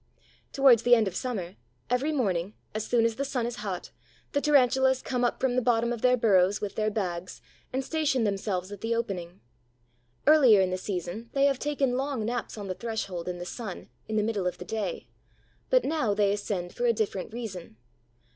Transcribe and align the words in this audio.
Towards 0.51 0.81
the 0.81 0.95
end 0.95 1.07
of 1.07 1.15
summer, 1.15 1.57
every 1.87 2.11
morning, 2.11 2.55
as 2.73 2.87
soon 2.87 3.05
as 3.05 3.17
the 3.17 3.23
sun 3.23 3.45
is 3.45 3.57
hot, 3.57 3.91
the 4.31 4.41
Tarantulas 4.41 5.03
come 5.03 5.23
up 5.23 5.39
from 5.39 5.55
the 5.55 5.61
bottom 5.61 5.93
of 5.93 6.01
their 6.01 6.17
burrows 6.17 6.59
with 6.59 6.73
their 6.73 6.89
bags 6.89 7.39
and 7.71 7.85
station 7.85 8.23
themselves 8.23 8.71
at 8.71 8.81
the 8.81 8.95
opening. 8.95 9.41
Earlier 10.25 10.59
in 10.59 10.71
the 10.71 10.77
season 10.79 11.29
they 11.33 11.45
have 11.45 11.59
taken 11.59 11.97
long 11.97 12.25
naps 12.25 12.57
on 12.57 12.67
the 12.67 12.73
threshold 12.73 13.27
in 13.29 13.37
the 13.37 13.45
sun 13.45 13.89
in 14.07 14.15
the 14.15 14.23
middle 14.23 14.47
of 14.47 14.57
the 14.57 14.65
day; 14.65 15.07
but 15.69 15.85
now 15.85 16.15
they 16.15 16.33
ascend 16.33 16.73
for 16.73 16.87
a 16.87 16.93
different 16.93 17.31
reason. 17.31 17.77